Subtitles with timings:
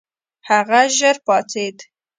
[0.49, 1.77] هغه ژر پاڅېد.